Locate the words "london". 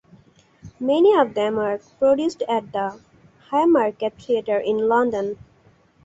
4.89-5.37